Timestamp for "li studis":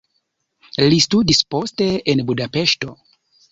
0.93-1.43